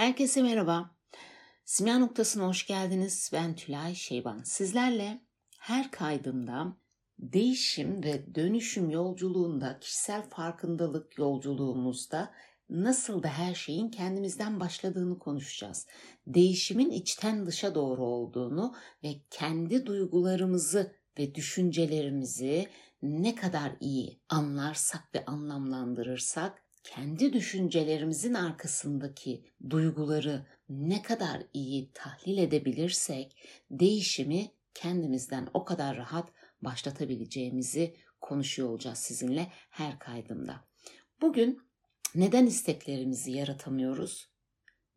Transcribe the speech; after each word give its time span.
Herkese 0.00 0.42
merhaba. 0.42 0.90
Simya 1.64 1.98
noktasına 1.98 2.46
hoş 2.46 2.66
geldiniz. 2.66 3.30
Ben 3.32 3.54
Tülay 3.54 3.94
Şeyban. 3.94 4.42
Sizlerle 4.42 5.20
her 5.58 5.90
kaydımda 5.90 6.76
değişim 7.18 8.04
ve 8.04 8.34
dönüşüm 8.34 8.90
yolculuğunda, 8.90 9.78
kişisel 9.80 10.22
farkındalık 10.22 11.18
yolculuğumuzda 11.18 12.32
nasıl 12.70 13.22
da 13.22 13.28
her 13.28 13.54
şeyin 13.54 13.88
kendimizden 13.88 14.60
başladığını 14.60 15.18
konuşacağız. 15.18 15.86
Değişimin 16.26 16.90
içten 16.90 17.46
dışa 17.46 17.74
doğru 17.74 18.04
olduğunu 18.04 18.74
ve 19.04 19.14
kendi 19.30 19.86
duygularımızı 19.86 20.92
ve 21.18 21.34
düşüncelerimizi 21.34 22.68
ne 23.02 23.34
kadar 23.34 23.72
iyi 23.80 24.20
anlarsak 24.28 25.14
ve 25.14 25.24
anlamlandırırsak 25.24 26.69
kendi 26.82 27.32
düşüncelerimizin 27.32 28.34
arkasındaki 28.34 29.44
duyguları 29.70 30.46
ne 30.68 31.02
kadar 31.02 31.42
iyi 31.54 31.90
tahlil 31.94 32.38
edebilirsek 32.38 33.36
değişimi 33.70 34.50
kendimizden 34.74 35.48
o 35.54 35.64
kadar 35.64 35.96
rahat 35.96 36.28
başlatabileceğimizi 36.62 37.96
konuşuyor 38.20 38.68
olacağız 38.68 38.98
sizinle 38.98 39.52
her 39.70 39.98
kaydımda. 39.98 40.64
Bugün 41.20 41.62
neden 42.14 42.46
isteklerimizi 42.46 43.30
yaratamıyoruz? 43.30 44.28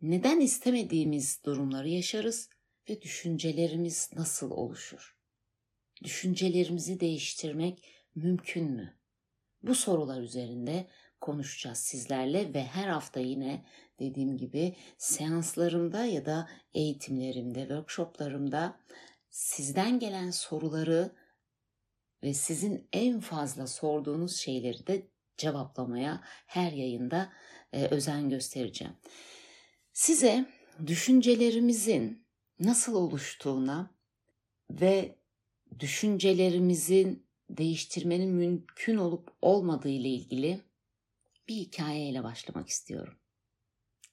Neden 0.02 0.40
istemediğimiz 0.40 1.44
durumları 1.46 1.90
yaşarız 1.90 2.50
ve 2.90 3.02
düşüncelerimiz 3.02 4.10
nasıl 4.16 4.52
oluşur? 4.52 5.18
Düşüncelerimizi 6.04 7.00
değiştirmek 7.00 7.86
mümkün 8.16 8.72
mü? 8.72 8.98
Bu 9.64 9.76
sorular 9.76 10.22
üzerinde 10.22 10.88
konuşacağız 11.24 11.78
sizlerle 11.78 12.54
ve 12.54 12.64
her 12.64 12.88
hafta 12.88 13.20
yine 13.20 13.66
dediğim 14.00 14.38
gibi 14.38 14.76
seanslarımda 14.98 16.06
ya 16.06 16.26
da 16.26 16.50
eğitimlerimde, 16.74 17.60
workshoplarımda 17.60 18.80
sizden 19.30 20.00
gelen 20.00 20.32
soruları 20.32 21.12
ve 22.24 22.34
sizin 22.34 22.88
en 22.94 23.20
fazla 23.20 23.68
sorduğunuz 23.68 24.36
şeyleri 24.36 24.88
de 24.88 25.08
cevaplamaya 25.38 26.22
her 26.46 26.72
yayında 26.72 27.34
e, 27.74 27.86
özen 27.86 28.30
göstereceğim. 28.30 28.94
Size 29.94 30.46
düşüncelerimizin 30.88 32.28
nasıl 32.60 32.96
oluştuğuna 32.96 33.96
ve 34.72 35.16
düşüncelerimizin 35.80 37.28
değiştirmenin 37.50 38.30
mümkün 38.30 38.98
olup 38.98 39.32
olmadığı 39.42 39.90
ile 39.90 40.10
ilgili 40.10 40.73
bir 41.48 41.56
hikayeyle 41.56 42.24
başlamak 42.24 42.70
istiyorum. 42.70 43.18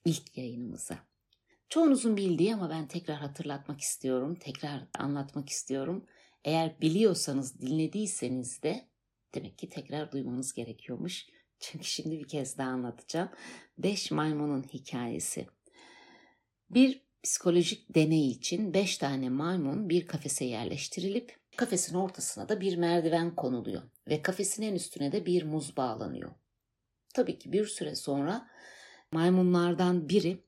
İlk 0.05 0.39
yayınımıza. 0.39 0.98
Çoğunuzun 1.69 2.17
bildiği 2.17 2.55
ama 2.55 2.70
ben 2.70 2.89
tekrar 2.89 3.17
hatırlatmak 3.17 3.81
istiyorum, 3.81 4.34
tekrar 4.34 4.87
anlatmak 4.98 5.48
istiyorum. 5.48 6.06
Eğer 6.45 6.81
biliyorsanız, 6.81 7.61
dinlediyseniz 7.61 8.62
de 8.62 8.89
demek 9.34 9.59
ki 9.59 9.69
tekrar 9.69 10.12
duymanız 10.12 10.53
gerekiyormuş. 10.53 11.27
Çünkü 11.61 11.84
şimdi 11.84 12.19
bir 12.19 12.28
kez 12.28 12.59
daha 12.59 12.70
anlatacağım. 12.70 13.28
Beş 13.78 14.11
maymunun 14.11 14.62
hikayesi. 14.62 15.47
Bir 16.70 17.03
psikolojik 17.22 17.94
deney 17.94 18.31
için 18.31 18.75
beş 18.75 18.98
tane 18.98 19.28
maymun 19.28 19.89
bir 19.89 20.06
kafese 20.06 20.44
yerleştirilip 20.44 21.41
kafesin 21.56 21.94
ortasına 21.94 22.48
da 22.48 22.61
bir 22.61 22.77
merdiven 22.77 23.37
konuluyor 23.37 23.83
ve 24.09 24.22
kafesin 24.22 24.62
en 24.62 24.75
üstüne 24.75 25.12
de 25.12 25.27
bir 25.27 25.42
muz 25.42 25.77
bağlanıyor. 25.77 26.31
Tabii 27.14 27.39
ki 27.39 27.53
bir 27.53 27.66
süre 27.66 27.94
sonra 27.94 28.48
maymunlardan 29.12 30.08
biri 30.08 30.44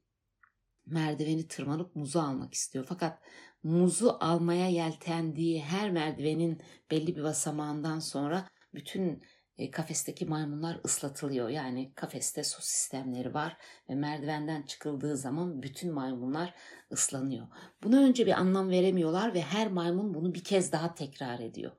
merdiveni 0.86 1.48
tırmanıp 1.48 1.96
muzu 1.96 2.18
almak 2.18 2.54
istiyor. 2.54 2.84
Fakat 2.88 3.18
muzu 3.62 4.16
almaya 4.20 4.68
yeltendiği 4.68 5.62
her 5.62 5.90
merdivenin 5.90 6.62
belli 6.90 7.16
bir 7.16 7.22
basamağından 7.22 7.98
sonra 7.98 8.48
bütün 8.74 9.22
e, 9.58 9.70
kafesteki 9.70 10.26
maymunlar 10.26 10.80
ıslatılıyor. 10.84 11.48
Yani 11.48 11.92
kafeste 11.94 12.44
su 12.44 12.62
sistemleri 12.62 13.34
var 13.34 13.56
ve 13.88 13.94
merdivenden 13.94 14.62
çıkıldığı 14.62 15.16
zaman 15.16 15.62
bütün 15.62 15.92
maymunlar 15.92 16.54
ıslanıyor. 16.92 17.46
Buna 17.82 18.00
önce 18.00 18.26
bir 18.26 18.32
anlam 18.32 18.70
veremiyorlar 18.70 19.34
ve 19.34 19.42
her 19.42 19.70
maymun 19.70 20.14
bunu 20.14 20.34
bir 20.34 20.44
kez 20.44 20.72
daha 20.72 20.94
tekrar 20.94 21.40
ediyor 21.40 21.72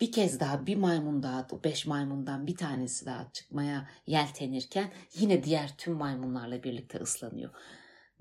bir 0.00 0.12
kez 0.12 0.40
daha 0.40 0.66
bir 0.66 0.76
maymun 0.76 1.22
daha 1.22 1.46
o 1.50 1.64
beş 1.64 1.86
maymundan 1.86 2.46
bir 2.46 2.56
tanesi 2.56 3.06
daha 3.06 3.32
çıkmaya 3.32 3.88
yeltenirken 4.06 4.92
yine 5.18 5.44
diğer 5.44 5.76
tüm 5.76 5.94
maymunlarla 5.94 6.62
birlikte 6.62 6.98
ıslanıyor. 6.98 7.50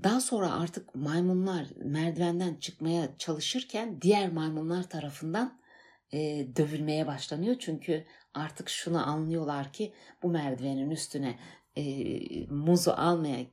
Daha 0.03 0.21
sonra 0.21 0.53
artık 0.53 0.95
maymunlar 0.95 1.67
merdivenden 1.75 2.55
çıkmaya 2.55 3.17
çalışırken 3.17 4.01
diğer 4.01 4.31
maymunlar 4.31 4.89
tarafından 4.89 5.59
e, 6.11 6.47
dövülmeye 6.55 7.07
başlanıyor. 7.07 7.55
Çünkü 7.59 8.05
artık 8.33 8.69
şunu 8.69 9.09
anlıyorlar 9.09 9.73
ki 9.73 9.93
bu 10.23 10.29
merdivenin 10.29 10.89
üstüne 10.89 11.39
e, 11.75 11.83
muzu 12.45 12.91
almaya 12.91 13.45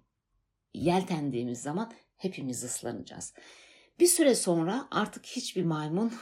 yeltendiğimiz 0.75 1.63
zaman 1.63 1.93
hepimiz 2.17 2.65
ıslanacağız. 2.65 3.35
Bir 4.01 4.07
süre 4.07 4.35
sonra 4.35 4.89
artık 4.91 5.27
hiçbir 5.27 5.65
maymun 5.65 6.13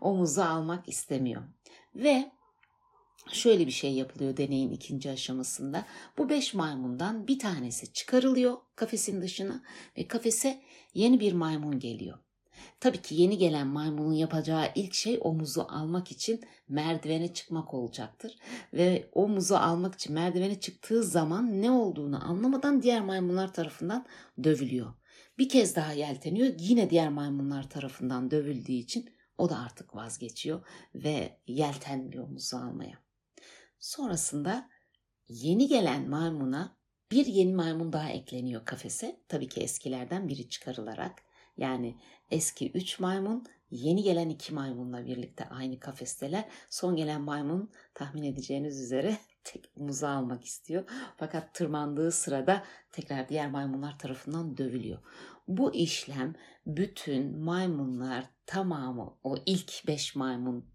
omuza 0.00 0.48
almak 0.48 0.88
istemiyor. 0.88 1.42
Ve 1.94 2.30
şöyle 3.32 3.66
bir 3.66 3.72
şey 3.72 3.92
yapılıyor 3.92 4.36
deneyin 4.36 4.70
ikinci 4.70 5.10
aşamasında. 5.10 5.84
Bu 6.18 6.28
beş 6.28 6.54
maymundan 6.54 7.26
bir 7.26 7.38
tanesi 7.38 7.92
çıkarılıyor 7.92 8.56
kafesin 8.76 9.22
dışına 9.22 9.62
ve 9.98 10.08
kafese 10.08 10.62
yeni 10.94 11.20
bir 11.20 11.32
maymun 11.32 11.78
geliyor. 11.78 12.18
Tabii 12.80 13.02
ki 13.02 13.14
yeni 13.14 13.38
gelen 13.38 13.66
maymunun 13.66 14.12
yapacağı 14.12 14.66
ilk 14.74 14.94
şey 14.94 15.18
omuzu 15.20 15.66
almak 15.68 16.10
için 16.10 16.40
merdivene 16.68 17.34
çıkmak 17.34 17.74
olacaktır. 17.74 18.36
Ve 18.72 19.08
omuzu 19.12 19.54
almak 19.54 19.94
için 19.94 20.14
merdivene 20.14 20.60
çıktığı 20.60 21.02
zaman 21.02 21.62
ne 21.62 21.70
olduğunu 21.70 22.24
anlamadan 22.24 22.82
diğer 22.82 23.00
maymunlar 23.00 23.52
tarafından 23.52 24.06
dövülüyor. 24.44 24.94
Bir 25.38 25.48
kez 25.48 25.76
daha 25.76 25.92
yelteniyor 25.92 26.54
yine 26.58 26.90
diğer 26.90 27.08
maymunlar 27.08 27.70
tarafından 27.70 28.30
dövüldüğü 28.30 28.72
için 28.72 29.10
o 29.38 29.50
da 29.50 29.58
artık 29.58 29.96
vazgeçiyor 29.96 30.66
ve 30.94 31.38
yeltenmiyor 31.46 32.28
muzu 32.28 32.56
almaya. 32.56 32.98
Sonrasında 33.78 34.68
yeni 35.28 35.68
gelen 35.68 36.08
maymuna 36.08 36.76
bir 37.10 37.26
yeni 37.26 37.54
maymun 37.54 37.92
daha 37.92 38.10
ekleniyor 38.10 38.64
kafese. 38.64 39.20
Tabii 39.28 39.48
ki 39.48 39.60
eskilerden 39.60 40.28
biri 40.28 40.48
çıkarılarak. 40.48 41.22
Yani 41.56 41.96
eski 42.30 42.70
3 42.70 43.00
maymun 43.00 43.44
yeni 43.70 44.02
gelen 44.02 44.28
2 44.28 44.54
maymunla 44.54 45.06
birlikte 45.06 45.48
aynı 45.48 45.80
kafesteler. 45.80 46.44
Son 46.70 46.96
gelen 46.96 47.20
maymun 47.20 47.70
tahmin 47.94 48.22
edeceğiniz 48.22 48.80
üzere 48.80 49.16
tek 49.44 49.76
muzu 49.76 50.06
almak 50.06 50.44
istiyor. 50.44 50.84
Fakat 51.16 51.54
tırmandığı 51.54 52.12
sırada 52.12 52.64
tekrar 52.92 53.28
diğer 53.28 53.50
maymunlar 53.50 53.98
tarafından 53.98 54.56
dövülüyor. 54.56 54.98
Bu 55.48 55.74
işlem 55.74 56.34
bütün 56.66 57.38
maymunlar 57.38 58.24
tamamı 58.48 59.18
o 59.22 59.36
ilk 59.46 59.86
beş 59.86 60.16
maymun 60.16 60.70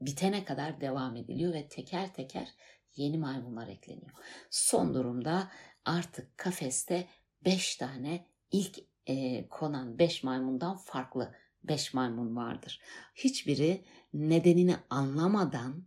bitene 0.00 0.44
kadar 0.44 0.80
devam 0.80 1.16
ediliyor 1.16 1.54
ve 1.54 1.68
teker 1.68 2.14
teker 2.14 2.54
yeni 2.96 3.18
maymunlar 3.18 3.68
ekleniyor. 3.68 4.10
Son 4.50 4.94
durumda 4.94 5.50
artık 5.84 6.38
kafeste 6.38 7.08
beş 7.44 7.76
tane 7.76 8.26
ilk 8.50 8.78
e, 9.06 9.48
konan 9.48 9.98
beş 9.98 10.22
maymundan 10.22 10.76
farklı 10.76 11.34
beş 11.64 11.94
maymun 11.94 12.36
vardır. 12.36 12.80
Hiçbiri 13.14 13.84
nedenini 14.14 14.76
anlamadan 14.90 15.86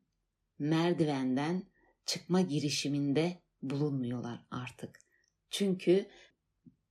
merdivenden 0.60 1.64
çıkma 2.06 2.42
girişiminde 2.42 3.42
bulunmuyorlar 3.62 4.46
artık. 4.52 5.00
Çünkü 5.50 6.10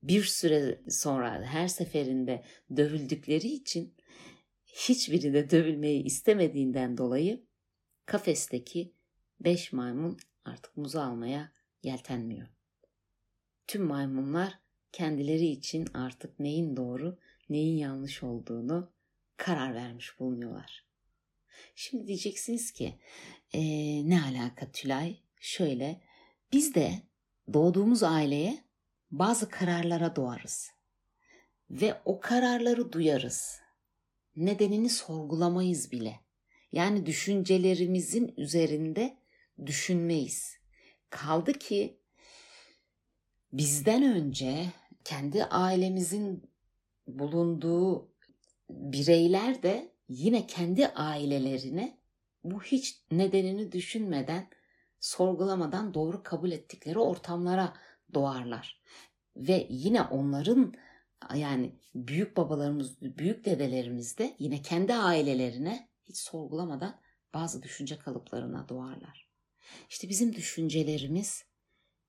bir 0.09 0.25
süre 0.25 0.81
sonra 0.89 1.43
her 1.43 1.69
seferinde 1.69 2.45
dövüldükleri 2.77 3.47
için 3.47 3.95
hiçbiri 4.67 5.35
de 5.35 5.51
dövülmeyi 5.51 6.03
istemediğinden 6.03 6.99
dolayı 6.99 7.45
kafesteki 8.07 8.93
beş 9.41 9.73
maymun 9.73 10.19
artık 10.45 10.77
muzu 10.77 10.99
almaya 10.99 11.53
yeltenmiyor. 11.83 12.49
Tüm 13.67 13.85
maymunlar 13.85 14.59
kendileri 14.93 15.47
için 15.47 15.89
artık 15.95 16.39
neyin 16.41 16.77
doğru, 16.77 17.19
neyin 17.49 17.77
yanlış 17.77 18.23
olduğunu 18.23 18.93
karar 19.37 19.75
vermiş 19.75 20.21
bulunuyorlar. 20.21 20.87
Şimdi 21.75 22.07
diyeceksiniz 22.07 22.73
ki 22.73 22.99
ee, 23.55 23.61
ne 24.09 24.23
alaka 24.23 24.73
Tülay? 24.73 25.17
Şöyle 25.41 26.01
biz 26.53 26.75
de 26.75 26.93
doğduğumuz 27.53 28.03
aileye 28.03 28.64
bazı 29.19 29.49
kararlara 29.49 30.17
doğarız 30.17 30.71
ve 31.71 32.01
o 32.05 32.21
kararları 32.21 32.93
duyarız. 32.93 33.61
Nedenini 34.37 34.89
sorgulamayız 34.89 35.93
bile. 35.93 36.21
Yani 36.73 37.07
düşüncelerimizin 37.07 38.35
üzerinde 38.37 39.17
düşünmeyiz. 39.67 40.57
Kaldı 41.11 41.53
ki 41.53 41.99
bizden 43.53 44.03
önce 44.03 44.67
kendi 45.05 45.45
ailemizin 45.45 46.51
bulunduğu 47.07 48.09
bireyler 48.71 49.63
de 49.63 49.93
yine 50.09 50.47
kendi 50.47 50.87
ailelerine 50.87 51.99
bu 52.45 52.63
hiç 52.63 53.03
nedenini 53.11 53.73
düşünmeden, 53.73 54.49
sorgulamadan 55.01 55.95
doğru 55.95 56.23
kabul 56.23 56.51
ettikleri 56.51 56.99
ortamlara 56.99 57.75
doğarlar. 58.15 58.81
Ve 59.37 59.67
yine 59.71 60.03
onların 60.03 60.75
yani 61.35 61.73
büyük 61.95 62.37
babalarımız, 62.37 63.01
büyük 63.01 63.45
dedelerimiz 63.45 64.19
de 64.19 64.37
yine 64.39 64.63
kendi 64.63 64.95
ailelerine 64.95 65.89
hiç 66.03 66.17
sorgulamadan 66.17 67.01
bazı 67.35 67.63
düşünce 67.63 67.99
kalıplarına 67.99 68.69
doğarlar. 68.69 69.29
İşte 69.91 70.09
bizim 70.09 70.35
düşüncelerimiz 70.35 71.45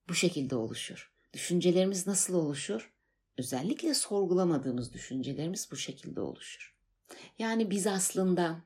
bu 0.08 0.14
şekilde 0.14 0.56
oluşur. 0.56 1.12
Düşüncelerimiz 1.32 2.06
nasıl 2.06 2.34
oluşur? 2.34 2.92
Özellikle 3.38 3.94
sorgulamadığımız 3.94 4.92
düşüncelerimiz 4.92 5.68
bu 5.70 5.76
şekilde 5.76 6.20
oluşur. 6.20 6.76
Yani 7.38 7.70
biz 7.70 7.86
aslında 7.86 8.62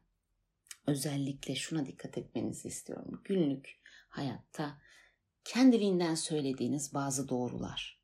özellikle 0.87 1.55
şuna 1.55 1.87
dikkat 1.87 2.19
etmenizi 2.19 2.69
istiyorum. 2.69 3.21
Günlük 3.25 3.81
hayatta 4.09 4.79
kendiliğinden 5.51 6.15
söylediğiniz 6.15 6.95
bazı 6.95 7.29
doğrular. 7.29 8.01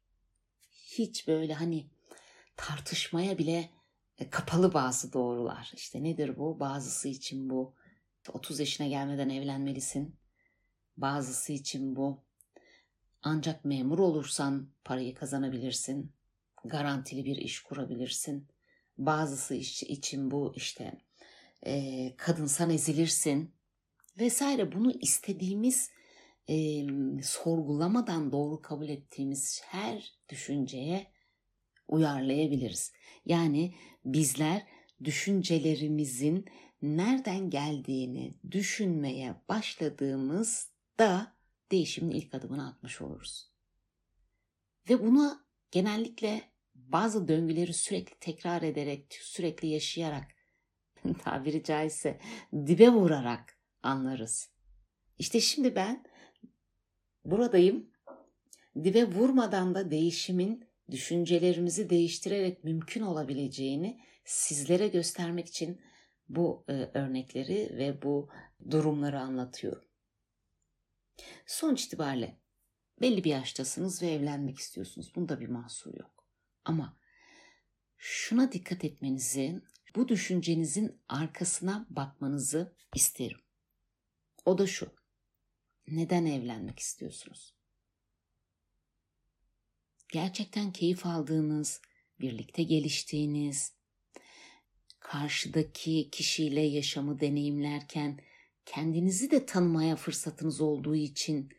Hiç 0.73 1.29
böyle 1.29 1.55
hani 1.55 1.87
tartışmaya 2.57 3.39
bile 3.39 3.71
e, 4.19 4.31
kapalı 4.31 4.75
bazı 4.75 5.13
doğrular. 5.13 5.73
İşte 5.75 6.03
nedir 6.03 6.37
bu? 6.37 6.61
Bazısı 6.61 7.09
için 7.09 7.51
bu 7.51 7.75
30 8.29 8.61
yaşına 8.61 8.87
gelmeden 8.87 9.29
evlenmelisin. 9.29 10.17
Bazısı 10.97 11.53
için 11.53 11.97
bu 11.97 12.25
ancak 13.23 13.65
memur 13.65 13.99
olursan 13.99 14.69
parayı 14.85 15.15
kazanabilirsin. 15.15 16.13
Garantili 16.65 17.25
bir 17.25 17.37
iş 17.37 17.61
kurabilirsin. 17.61 18.49
Bazısı 18.99 19.55
için 19.55 20.31
bu 20.31 20.53
işte 20.57 21.01
e, 21.67 22.13
kadınsan 22.17 22.71
ezilirsin 22.71 23.55
vesaire. 24.19 24.73
Bunu 24.73 24.93
istediğimiz 24.93 25.91
e, 26.49 26.87
sorgulamadan 27.23 28.33
doğru 28.33 28.63
kabul 28.63 28.89
ettiğimiz 28.89 29.63
her 29.65 30.13
düşünceye 30.29 31.13
uyarlayabiliriz. 31.89 32.93
Yani 33.25 33.75
bizler 34.05 34.67
düşüncelerimizin 35.05 36.45
nereden 36.83 37.51
geldiğini 37.51 38.35
düşünmeye 38.51 39.35
başladığımızda 39.49 41.37
değişimin 41.71 42.11
ilk 42.11 42.35
adımını 42.35 42.69
atmış 42.69 43.01
oluruz. 43.01 43.51
Ve 44.91 45.07
buna 45.07 45.47
genellikle 45.71 46.43
bazı 46.75 47.29
döngüleri 47.29 47.73
sürekli 47.73 48.19
tekrar 48.21 48.63
ederek, 48.63 49.19
sürekli 49.21 49.69
yaşayarak, 49.69 50.25
tabiri 51.25 51.65
caizse 51.65 52.21
dibe 52.53 52.89
vurarak 52.89 53.59
anlarız. 53.83 54.51
İşte 55.19 55.41
şimdi 55.41 55.75
ben 55.77 56.05
buradayım. 57.31 57.91
Dibe 58.85 59.05
vurmadan 59.05 59.75
da 59.75 59.91
değişimin 59.91 60.65
düşüncelerimizi 60.91 61.91
değiştirerek 61.91 62.65
mümkün 62.65 63.03
olabileceğini 63.03 64.01
sizlere 64.25 64.89
göstermek 64.89 65.47
için 65.47 65.81
bu 66.29 66.65
e, 66.69 66.73
örnekleri 66.73 67.77
ve 67.79 68.03
bu 68.03 68.29
durumları 68.71 69.21
anlatıyorum. 69.21 69.89
Sonuç 71.47 71.85
itibariyle 71.85 72.41
belli 73.01 73.25
bir 73.25 73.31
yaştasınız 73.31 74.03
ve 74.03 74.07
evlenmek 74.07 74.59
istiyorsunuz. 74.59 75.13
Bunda 75.17 75.41
bir 75.41 75.49
mahsur 75.49 75.95
yok. 75.95 76.27
Ama 76.65 76.99
şuna 77.97 78.53
dikkat 78.53 78.85
etmenizi, 78.85 79.61
bu 79.97 80.09
düşüncenizin 80.09 81.01
arkasına 81.09 81.87
bakmanızı 81.91 82.77
isterim. 82.95 83.41
O 84.45 84.59
da 84.59 84.67
şu. 84.67 85.06
Neden 85.89 86.27
evlenmek 86.27 86.79
istiyorsunuz? 86.79 87.55
Gerçekten 90.13 90.73
keyif 90.73 91.07
aldığınız, 91.07 91.81
birlikte 92.21 92.63
geliştiğiniz, 92.63 93.73
karşıdaki 95.01 96.11
kişiyle 96.11 96.61
yaşamı 96.61 97.21
deneyimlerken 97.21 98.21
kendinizi 98.65 99.31
de 99.31 99.47
tanımaya 99.47 99.97
fırsatınız 99.97 100.61
olduğu 100.61 100.97
için 100.97 101.53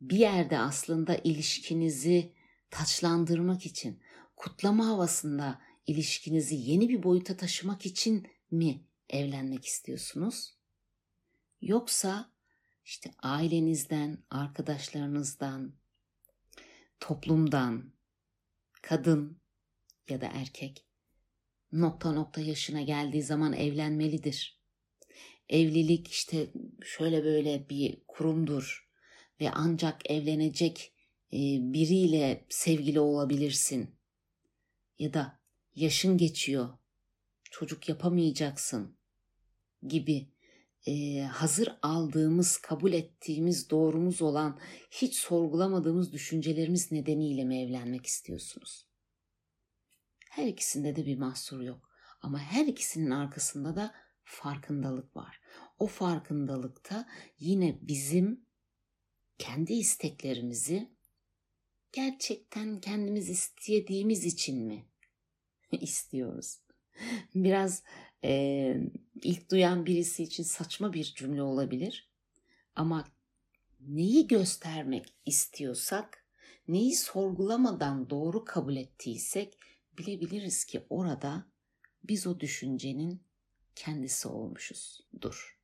bir 0.00 0.16
yerde 0.16 0.58
aslında 0.58 1.16
ilişkinizi 1.16 2.32
taçlandırmak 2.70 3.66
için, 3.66 4.00
kutlama 4.36 4.86
havasında 4.86 5.62
ilişkinizi 5.86 6.54
yeni 6.54 6.88
bir 6.88 7.02
boyuta 7.02 7.36
taşımak 7.36 7.86
için 7.86 8.28
mi 8.50 8.84
evlenmek 9.08 9.64
istiyorsunuz? 9.64 10.54
Yoksa 11.60 12.32
işte 12.84 13.10
ailenizden, 13.22 14.18
arkadaşlarınızdan, 14.30 15.74
toplumdan, 17.00 17.92
kadın 18.82 19.40
ya 20.08 20.20
da 20.20 20.26
erkek 20.26 20.86
nokta 21.72 22.12
nokta 22.12 22.40
yaşına 22.40 22.82
geldiği 22.82 23.22
zaman 23.22 23.52
evlenmelidir 23.52 24.60
evlilik 25.50 26.08
işte 26.08 26.50
şöyle 26.84 27.24
böyle 27.24 27.68
bir 27.68 28.02
kurumdur 28.08 28.90
ve 29.40 29.50
ancak 29.50 30.10
evlenecek 30.10 30.92
e, 31.32 31.38
biriyle 31.72 32.46
sevgili 32.48 33.00
olabilirsin. 33.00 33.90
Ya 34.98 35.14
da 35.14 35.40
yaşın 35.74 36.18
geçiyor, 36.18 36.68
çocuk 37.50 37.88
yapamayacaksın 37.88 38.96
gibi 39.82 40.28
e, 40.86 41.20
hazır 41.20 41.78
aldığımız, 41.82 42.56
kabul 42.56 42.92
ettiğimiz, 42.92 43.70
doğrumuz 43.70 44.22
olan, 44.22 44.58
hiç 44.90 45.16
sorgulamadığımız 45.16 46.12
düşüncelerimiz 46.12 46.92
nedeniyle 46.92 47.44
mi 47.44 47.62
evlenmek 47.62 48.06
istiyorsunuz? 48.06 48.86
Her 50.30 50.46
ikisinde 50.46 50.96
de 50.96 51.06
bir 51.06 51.18
mahsur 51.18 51.60
yok. 51.60 51.90
Ama 52.22 52.38
her 52.38 52.66
ikisinin 52.66 53.10
arkasında 53.10 53.76
da 53.76 53.94
farkındalık 54.24 55.16
var. 55.16 55.40
O 55.78 55.86
farkındalıkta 55.86 57.08
yine 57.38 57.78
bizim 57.82 58.44
kendi 59.38 59.72
isteklerimizi 59.72 60.90
gerçekten 61.92 62.80
kendimiz 62.80 63.28
istediğimiz 63.28 64.24
için 64.24 64.66
mi 64.66 64.86
istiyoruz? 65.72 66.58
Biraz 67.34 67.82
e, 68.24 68.76
ilk 69.22 69.50
duyan 69.50 69.86
birisi 69.86 70.22
için 70.22 70.42
saçma 70.42 70.92
bir 70.92 71.04
cümle 71.04 71.42
olabilir 71.42 72.10
ama 72.76 73.04
neyi 73.80 74.26
göstermek 74.26 75.14
istiyorsak, 75.26 76.26
neyi 76.68 76.96
sorgulamadan 76.96 78.10
doğru 78.10 78.44
kabul 78.44 78.76
ettiysek 78.76 79.58
bilebiliriz 79.98 80.64
ki 80.64 80.86
orada 80.90 81.46
biz 82.04 82.26
o 82.26 82.40
düşüncenin 82.40 83.22
kendisi 83.74 84.28
olmuşuzdur. 84.28 85.60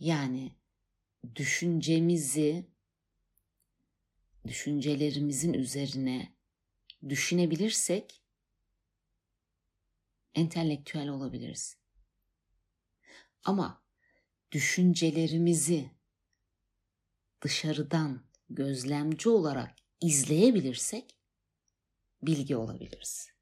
Yani 0.00 0.52
düşüncemizi 1.36 2.66
düşüncelerimizin 4.46 5.52
üzerine 5.54 6.34
düşünebilirsek 7.08 8.22
entelektüel 10.34 11.08
olabiliriz. 11.08 11.76
Ama 13.44 13.82
düşüncelerimizi 14.52 15.90
dışarıdan 17.42 18.24
gözlemci 18.50 19.28
olarak 19.28 19.76
izleyebilirsek 20.00 21.18
bilgi 22.22 22.56
olabiliriz. 22.56 23.32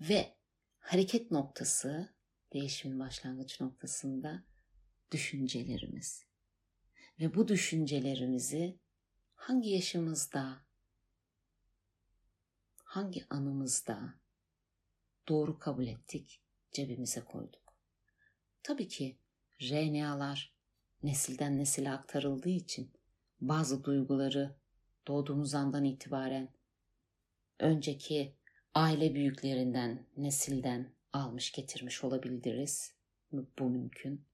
Ve 0.00 0.36
hareket 0.78 1.30
noktası, 1.30 2.14
değişimin 2.52 3.00
başlangıç 3.00 3.60
noktasında 3.60 4.44
düşüncelerimiz. 5.12 6.26
Ve 7.20 7.34
bu 7.34 7.48
düşüncelerimizi 7.48 8.78
hangi 9.34 9.70
yaşımızda, 9.70 10.66
hangi 12.84 13.26
anımızda 13.30 14.14
doğru 15.28 15.58
kabul 15.58 15.86
ettik, 15.86 16.40
cebimize 16.72 17.20
koyduk. 17.20 17.74
Tabii 18.62 18.88
ki 18.88 19.18
RNA'lar 19.62 20.54
nesilden 21.02 21.58
nesile 21.58 21.90
aktarıldığı 21.90 22.48
için 22.48 22.92
bazı 23.40 23.84
duyguları 23.84 24.56
doğduğumuz 25.06 25.54
andan 25.54 25.84
itibaren 25.84 26.48
önceki 27.58 28.36
aile 28.74 29.14
büyüklerinden, 29.14 30.06
nesilden 30.16 30.92
almış 31.12 31.52
getirmiş 31.52 32.04
olabiliriz. 32.04 32.94
Bu 33.32 33.70
mümkün. 33.70 34.24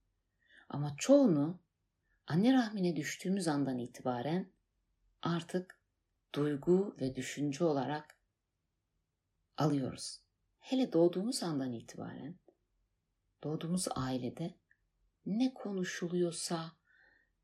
Ama 0.68 0.94
çoğunu 0.99 1.61
anne 2.26 2.52
rahmine 2.52 2.96
düştüğümüz 2.96 3.49
andan 3.49 3.78
itibaren 3.78 4.52
artık 5.22 5.80
duygu 6.34 6.96
ve 7.00 7.16
düşünce 7.16 7.64
olarak 7.64 8.16
alıyoruz. 9.56 10.20
Hele 10.62 10.92
doğduğumuz 10.92 11.42
andan 11.42 11.73
itibaren 11.73 12.38
doğduğumuz 13.45 13.87
ailede 13.90 14.54
ne 15.26 15.54
konuşuluyorsa, 15.54 16.73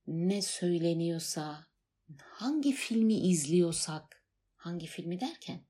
ne 0.07 0.43
söyleniyorsa, 0.43 1.67
hangi 2.23 2.73
filmi 2.73 3.15
izliyorsak, 3.15 4.25
hangi 4.57 4.87
filmi 4.87 5.21
derken 5.21 5.61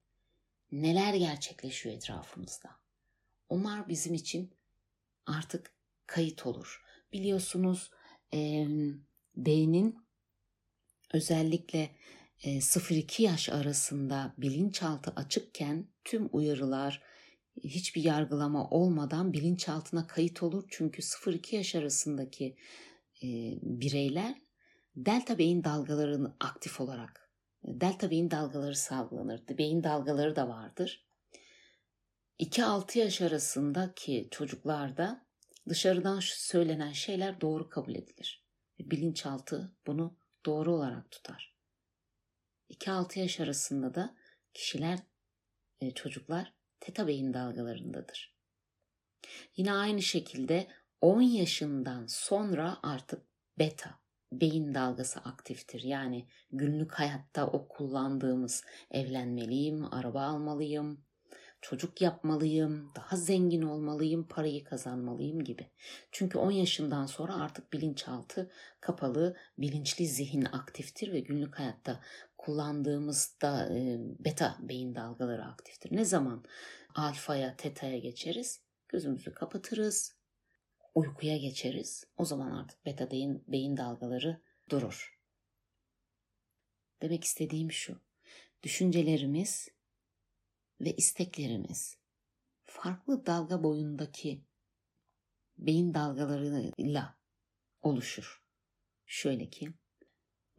neler 0.72 1.14
gerçekleşiyor 1.14 1.94
etrafımızda. 1.94 2.70
Onlar 3.48 3.88
bizim 3.88 4.14
için 4.14 4.54
artık 5.26 5.74
kayıt 6.06 6.46
olur. 6.46 6.84
Biliyorsunuz 7.12 7.90
e, 8.34 8.66
beynin 9.36 9.98
özellikle 11.12 11.90
e, 12.42 12.56
0-2 12.56 13.22
yaş 13.22 13.48
arasında 13.48 14.34
bilinçaltı 14.38 15.10
açıkken 15.16 15.88
tüm 16.04 16.28
uyarılar 16.32 17.07
hiçbir 17.64 18.04
yargılama 18.04 18.70
olmadan 18.70 19.32
bilinçaltına 19.32 20.06
kayıt 20.06 20.42
olur. 20.42 20.64
Çünkü 20.68 21.02
0-2 21.02 21.56
yaş 21.56 21.74
arasındaki 21.74 22.56
e, 23.22 23.28
bireyler 23.62 24.34
delta 24.96 25.38
beyin 25.38 25.64
dalgalarını 25.64 26.36
aktif 26.40 26.80
olarak 26.80 27.30
delta 27.64 28.10
beyin 28.10 28.30
dalgaları 28.30 28.76
salgılanır. 28.76 29.58
Beyin 29.58 29.84
dalgaları 29.84 30.36
da 30.36 30.48
vardır. 30.48 31.04
2-6 32.40 32.98
yaş 32.98 33.20
arasındaki 33.20 34.28
çocuklarda 34.30 35.26
dışarıdan 35.68 36.20
söylenen 36.22 36.92
şeyler 36.92 37.40
doğru 37.40 37.68
kabul 37.68 37.94
edilir. 37.94 38.44
Bilinçaltı 38.80 39.72
bunu 39.86 40.16
doğru 40.46 40.74
olarak 40.74 41.10
tutar. 41.10 41.54
2-6 42.70 43.18
yaş 43.18 43.40
arasında 43.40 43.94
da 43.94 44.16
kişiler, 44.54 44.98
e, 45.80 45.90
çocuklar 45.90 46.57
teta 46.80 47.06
beyin 47.06 47.34
dalgalarındadır. 47.34 48.38
Yine 49.56 49.72
aynı 49.72 50.02
şekilde 50.02 50.68
10 51.00 51.22
yaşından 51.22 52.06
sonra 52.06 52.78
artık 52.82 53.22
beta 53.58 54.00
beyin 54.32 54.74
dalgası 54.74 55.20
aktiftir. 55.20 55.82
Yani 55.82 56.28
günlük 56.50 56.92
hayatta 56.92 57.46
o 57.46 57.68
kullandığımız 57.68 58.64
evlenmeliyim, 58.90 59.94
araba 59.94 60.22
almalıyım, 60.22 61.04
çocuk 61.60 62.02
yapmalıyım, 62.02 62.92
daha 62.96 63.16
zengin 63.16 63.62
olmalıyım, 63.62 64.28
parayı 64.28 64.64
kazanmalıyım 64.64 65.44
gibi. 65.44 65.70
Çünkü 66.12 66.38
10 66.38 66.50
yaşından 66.50 67.06
sonra 67.06 67.34
artık 67.34 67.72
bilinçaltı 67.72 68.50
kapalı, 68.80 69.36
bilinçli 69.58 70.06
zihin 70.06 70.44
aktiftir 70.44 71.12
ve 71.12 71.20
günlük 71.20 71.58
hayatta 71.58 72.00
kullandığımızda 72.38 73.68
e, 73.76 73.98
beta 74.18 74.56
beyin 74.60 74.94
dalgaları 74.94 75.44
aktiftir. 75.44 75.96
Ne 75.96 76.04
zaman 76.04 76.44
alfaya, 76.94 77.56
teta'ya 77.56 77.98
geçeriz? 77.98 78.60
Gözümüzü 78.88 79.34
kapatırız, 79.34 80.16
uykuya 80.94 81.36
geçeriz. 81.36 82.04
O 82.16 82.24
zaman 82.24 82.50
artık 82.50 82.86
beta 82.86 83.10
beyin, 83.10 83.44
beyin 83.48 83.76
dalgaları 83.76 84.42
durur. 84.70 85.18
Demek 87.02 87.24
istediğim 87.24 87.72
şu. 87.72 88.00
Düşüncelerimiz 88.62 89.68
ve 90.80 90.96
isteklerimiz 90.96 91.96
farklı 92.64 93.26
dalga 93.26 93.62
boyundaki 93.62 94.44
beyin 95.58 95.94
dalgalarıyla 95.94 97.18
oluşur. 97.82 98.42
Şöyle 99.06 99.50
ki 99.50 99.72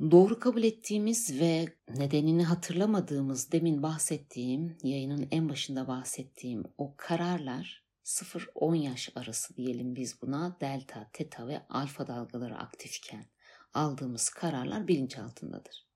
doğru 0.02 0.40
kabul 0.40 0.64
ettiğimiz 0.64 1.40
ve 1.40 1.66
nedenini 1.90 2.44
hatırlamadığımız 2.44 3.52
demin 3.52 3.84
bahsettiğim 3.84 4.78
yayının 4.84 5.28
en 5.32 5.50
başında 5.50 5.88
bahsettiğim 5.88 6.64
o 6.78 6.94
kararlar 6.98 7.86
0-10 8.06 8.76
yaş 8.76 9.10
arası 9.16 9.56
diyelim 9.56 9.96
biz 9.96 10.22
buna 10.22 10.58
delta, 10.62 11.10
teta 11.14 11.48
ve 11.48 11.68
alfa 11.70 12.08
dalgaları 12.08 12.58
aktifken 12.58 13.26
aldığımız 13.74 14.30
kararlar 14.30 14.88
bilinçaltındadır. 14.88 15.89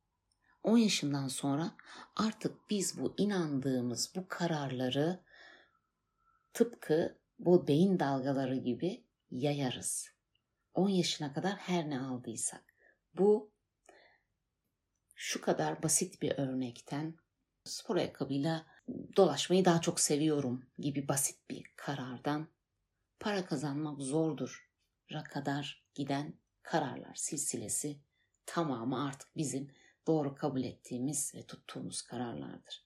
10 0.64 0.78
yaşından 0.78 1.28
sonra 1.28 1.72
artık 2.16 2.70
biz 2.70 3.00
bu 3.00 3.14
inandığımız 3.18 4.14
bu 4.16 4.28
kararları 4.28 5.20
tıpkı 6.54 7.18
bu 7.40 7.68
beyin 7.68 8.00
dalgaları 8.00 8.56
gibi 8.56 9.04
yayarız. 9.32 10.10
10 10.74 10.90
yaşına 10.90 11.34
kadar 11.34 11.56
her 11.56 11.90
ne 11.90 12.02
aldıysak. 12.02 12.76
Bu 13.14 13.52
şu 15.16 15.42
kadar 15.42 15.84
basit 15.84 16.22
bir 16.22 16.38
örnekten 16.38 17.16
spor 17.64 17.96
ayakkabıyla 17.96 18.66
dolaşmayı 19.16 19.66
daha 19.66 19.82
çok 19.82 20.00
seviyorum 20.00 20.66
gibi 20.78 21.08
basit 21.08 21.50
bir 21.50 21.64
karardan 21.76 22.48
para 23.20 23.46
kazanmak 23.46 24.02
zordur 24.02 24.70
ra 25.12 25.24
kadar 25.24 25.86
giden 25.94 26.40
kararlar 26.62 27.16
silsilesi 27.16 28.00
tamamı 28.46 29.06
artık 29.06 29.38
bizim 29.38 29.72
doğru 30.08 30.36
kabul 30.36 30.64
ettiğimiz 30.64 31.36
ve 31.36 31.46
tuttuğumuz 31.46 32.02
kararlardır. 32.02 32.86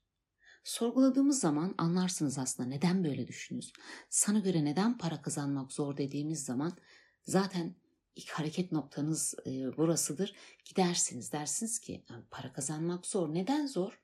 Sorguladığımız 0.63 1.39
zaman 1.39 1.75
anlarsınız 1.77 2.37
aslında 2.37 2.69
neden 2.69 3.03
böyle 3.03 3.27
düşünüyoruz. 3.27 3.73
Sana 4.09 4.39
göre 4.39 4.65
neden 4.65 4.97
para 4.97 5.21
kazanmak 5.21 5.71
zor 5.71 5.97
dediğimiz 5.97 6.45
zaman 6.45 6.77
zaten 7.23 7.75
ilk 8.15 8.29
hareket 8.29 8.71
noktanız 8.71 9.35
e, 9.45 9.77
burasıdır. 9.77 10.35
Gidersiniz 10.65 11.31
dersiniz 11.31 11.79
ki 11.79 12.05
para 12.31 12.53
kazanmak 12.53 13.05
zor. 13.05 13.33
Neden 13.33 13.67
zor? 13.67 14.01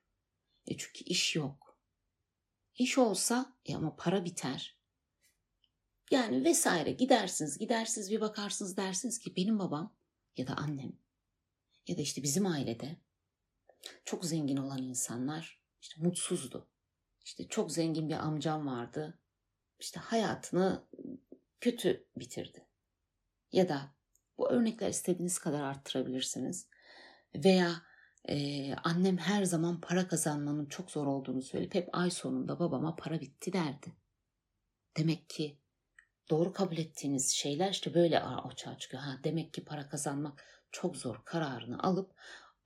E 0.67 0.77
çünkü 0.77 1.03
iş 1.03 1.35
yok. 1.35 1.77
İş 2.77 2.97
olsa 2.97 3.55
e 3.65 3.75
ama 3.75 3.95
para 3.95 4.25
biter. 4.25 4.77
Yani 6.11 6.43
vesaire 6.43 6.91
gidersiniz 6.91 7.57
gidersiniz 7.57 8.11
bir 8.11 8.21
bakarsınız 8.21 8.77
dersiniz 8.77 9.19
ki 9.19 9.35
benim 9.35 9.59
babam 9.59 9.95
ya 10.37 10.47
da 10.47 10.53
annem 10.53 11.02
ya 11.87 11.97
da 11.97 12.01
işte 12.01 12.23
bizim 12.23 12.45
ailede 12.45 12.97
çok 14.05 14.25
zengin 14.25 14.57
olan 14.57 14.83
insanlar 14.83 15.61
işte 15.81 16.01
mutsuzdu. 16.01 16.69
İşte 17.25 17.47
çok 17.47 17.71
zengin 17.71 18.09
bir 18.09 18.15
amcam 18.15 18.67
vardı. 18.67 19.19
İşte 19.79 19.99
hayatını 19.99 20.83
kötü 21.61 22.07
bitirdi. 22.15 22.67
Ya 23.51 23.69
da 23.69 23.95
bu 24.37 24.49
örnekler 24.49 24.89
istediğiniz 24.89 25.39
kadar 25.39 25.63
arttırabilirsiniz. 25.63 26.67
Veya 27.35 27.81
ee, 28.29 28.73
annem 28.83 29.17
her 29.17 29.43
zaman 29.43 29.81
para 29.81 30.07
kazanmanın 30.07 30.65
çok 30.65 30.91
zor 30.91 31.07
olduğunu 31.07 31.41
söyleyip 31.41 31.75
hep 31.75 31.89
ay 31.93 32.11
sonunda 32.11 32.59
babama 32.59 32.95
para 32.95 33.21
bitti 33.21 33.53
derdi. 33.53 33.93
Demek 34.97 35.29
ki 35.29 35.57
doğru 36.29 36.53
kabul 36.53 36.77
ettiğiniz 36.77 37.31
şeyler 37.31 37.71
işte 37.71 37.93
böyle 37.93 38.19
açığa 38.19 38.77
çıkıyor. 38.77 39.03
Ha, 39.03 39.19
demek 39.23 39.53
ki 39.53 39.65
para 39.65 39.89
kazanmak 39.89 40.62
çok 40.73 40.97
zor 40.97 41.25
kararını 41.25 41.83
alıp 41.83 42.13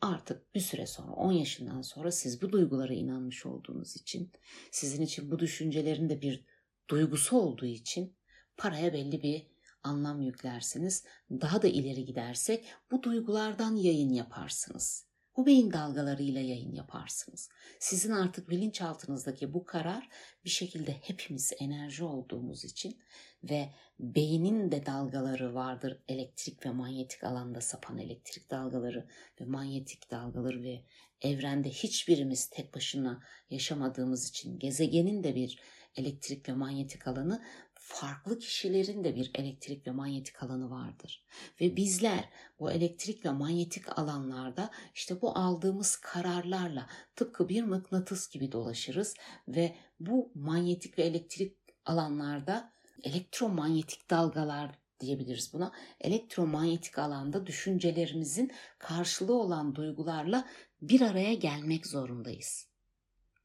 artık 0.02 0.56
bir 0.56 0.60
süre 0.60 0.88
sonra 0.88 1.12
10 1.12 1.32
yaşından 1.32 1.82
sonra 1.82 2.12
siz 2.12 2.42
bu 2.42 2.52
duygulara 2.52 2.94
inanmış 2.94 3.46
olduğunuz 3.46 3.96
için 3.96 4.32
sizin 4.72 5.04
için 5.04 5.32
bu 5.32 5.40
düşüncelerin 5.40 6.10
de 6.10 6.22
bir 6.22 6.46
duygusu 6.90 7.38
olduğu 7.38 7.66
için 7.66 8.16
paraya 8.58 8.94
belli 8.94 9.24
bir 9.24 9.48
anlam 9.84 10.22
yüklersiniz. 10.22 11.06
Daha 11.32 11.62
da 11.62 11.68
ileri 11.68 12.06
gidersek 12.06 12.66
bu 12.92 13.04
duygulardan 13.04 13.76
yayın 13.76 14.14
yaparsınız. 14.14 15.07
Bu 15.38 15.46
beyin 15.46 15.74
dalgalarıyla 15.74 16.42
yayın 16.42 16.72
yaparsınız. 16.72 17.50
Sizin 17.80 18.12
artık 18.12 18.50
bilinçaltınızdaki 18.50 19.54
bu 19.54 19.66
karar 19.66 20.10
bir 20.46 20.50
şekilde 20.50 20.92
hepimiz 20.92 21.54
enerji 21.60 22.04
olduğumuz 22.04 22.66
için 22.66 22.98
ve 23.44 23.70
beynin 24.00 24.72
de 24.72 24.86
dalgaları 24.86 25.56
vardır. 25.56 26.00
Elektrik 26.08 26.66
ve 26.66 26.72
manyetik 26.72 27.24
alanda 27.24 27.62
sapan 27.62 27.98
elektrik 27.98 28.52
dalgaları 28.52 29.08
ve 29.42 29.46
manyetik 29.46 30.12
dalgaları 30.12 30.64
ve 30.64 30.84
evrende 31.22 31.70
hiçbirimiz 31.70 32.50
tek 32.50 32.76
başına 32.76 33.24
yaşamadığımız 33.50 34.30
için 34.30 34.60
gezegenin 34.60 35.24
de 35.24 35.36
bir 35.36 35.60
elektrik 35.96 36.50
ve 36.50 36.54
manyetik 36.54 37.08
alanı 37.08 37.44
farklı 37.88 38.40
kişilerin 38.40 39.04
de 39.04 39.16
bir 39.16 39.32
elektrik 39.36 39.88
ve 39.88 39.92
manyetik 39.92 40.44
alanı 40.44 40.70
vardır. 40.70 41.24
Ve 41.62 41.76
bizler 41.76 42.30
bu 42.60 42.72
elektrik 42.72 43.26
ve 43.26 43.30
manyetik 43.30 44.00
alanlarda 44.00 44.72
işte 44.96 45.22
bu 45.22 45.38
aldığımız 45.38 45.96
kararlarla 45.96 46.88
tıpkı 47.16 47.50
bir 47.50 47.64
mıknatıs 47.64 48.30
gibi 48.30 48.52
dolaşırız 48.52 49.16
ve 49.48 49.76
bu 50.00 50.32
manyetik 50.36 51.00
ve 51.00 51.04
elektrik 51.04 51.58
alanlarda 51.86 52.74
elektromanyetik 53.04 54.10
dalgalar 54.10 54.80
diyebiliriz 55.00 55.54
buna. 55.54 55.72
Elektromanyetik 56.02 57.00
alanda 57.00 57.48
düşüncelerimizin 57.48 58.52
karşılığı 58.80 59.36
olan 59.36 59.76
duygularla 59.76 60.48
bir 60.82 61.02
araya 61.02 61.34
gelmek 61.34 61.88
zorundayız. 61.88 62.68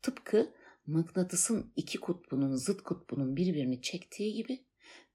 Tıpkı 0.02 0.52
mıknatısın 0.86 1.72
iki 1.76 2.00
kutbunun, 2.00 2.56
zıt 2.56 2.82
kutbunun 2.82 3.36
birbirini 3.36 3.82
çektiği 3.82 4.34
gibi 4.34 4.64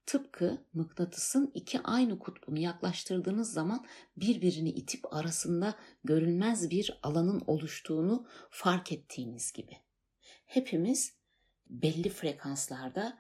Tıpkı 0.07 0.65
mıknatısın 0.73 1.51
iki 1.53 1.79
aynı 1.79 2.19
kutbunu 2.19 2.59
yaklaştırdığınız 2.59 3.53
zaman 3.53 3.85
birbirini 4.17 4.69
itip 4.69 5.13
arasında 5.13 5.75
görünmez 6.03 6.69
bir 6.69 6.99
alanın 7.03 7.43
oluştuğunu 7.47 8.27
fark 8.49 8.91
ettiğiniz 8.91 9.51
gibi. 9.51 9.77
Hepimiz 10.45 11.13
belli 11.69 12.09
frekanslarda 12.09 13.17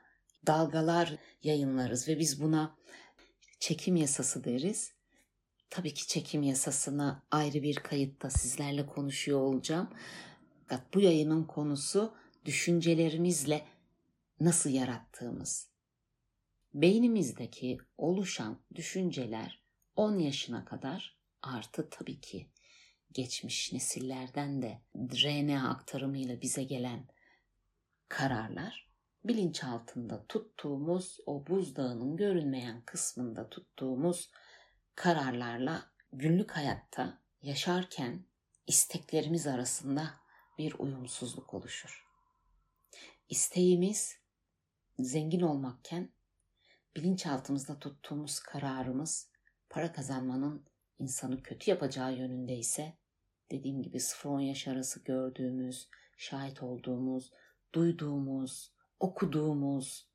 dalgalar 0.47 1.17
yayınlarız 1.43 2.07
ve 2.07 2.19
biz 2.19 2.41
buna 2.41 2.77
çekim 3.59 3.95
yasası 3.95 4.43
deriz. 4.43 4.91
Tabii 5.69 5.93
ki 5.93 6.07
çekim 6.07 6.43
yasasına 6.43 7.23
ayrı 7.31 7.63
bir 7.63 7.75
kayıtta 7.75 8.29
sizlerle 8.29 8.85
konuşuyor 8.85 9.39
olacağım. 9.39 9.89
Fakat 10.61 10.93
bu 10.93 10.99
yayının 10.99 11.43
konusu 11.43 12.13
düşüncelerimizle 12.47 13.65
nasıl 14.39 14.69
yarattığımız. 14.69 15.69
Beynimizdeki 16.73 17.77
oluşan 17.97 18.59
düşünceler 18.75 19.63
10 19.95 20.19
yaşına 20.19 20.65
kadar 20.65 21.17
artı 21.41 21.89
tabii 21.89 22.21
ki 22.21 22.49
geçmiş 23.11 23.73
nesillerden 23.73 24.61
de 24.61 24.81
RNA 24.95 25.69
aktarımıyla 25.69 26.41
bize 26.41 26.63
gelen 26.63 27.07
kararlar 28.09 28.89
bilinçaltında 29.25 30.25
tuttuğumuz 30.27 31.17
o 31.25 31.47
buzdağının 31.47 32.17
görünmeyen 32.17 32.81
kısmında 32.81 33.49
tuttuğumuz 33.49 34.31
kararlarla 34.95 35.91
günlük 36.13 36.51
hayatta 36.51 37.21
yaşarken 37.41 38.25
isteklerimiz 38.67 39.47
arasında 39.47 40.13
bir 40.57 40.75
uyumsuzluk 40.79 41.53
oluşur. 41.53 42.06
İsteğimiz 43.29 44.19
zengin 44.99 45.41
olmakken 45.41 46.09
bilinçaltımızda 46.95 47.79
tuttuğumuz 47.79 48.39
kararımız 48.39 49.29
para 49.69 49.91
kazanmanın 49.91 50.65
insanı 50.99 51.43
kötü 51.43 51.71
yapacağı 51.71 52.17
yönünde 52.17 52.57
ise 52.57 52.97
dediğim 53.51 53.81
gibi 53.81 53.97
0-10 53.97 54.41
yaş 54.41 54.67
arası 54.67 55.03
gördüğümüz, 55.03 55.89
şahit 56.17 56.63
olduğumuz, 56.63 57.31
duyduğumuz, 57.75 58.73
okuduğumuz 58.99 60.07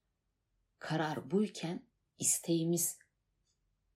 karar 0.78 1.31
buyken 1.31 1.83
isteğimiz 2.19 2.99